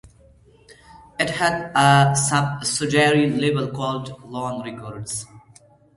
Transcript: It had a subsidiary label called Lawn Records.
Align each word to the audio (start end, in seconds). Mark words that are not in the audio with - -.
It 1.19 1.29
had 1.29 1.71
a 1.75 2.15
subsidiary 2.15 3.29
label 3.29 3.67
called 3.69 4.19
Lawn 4.27 4.63
Records. 4.63 5.27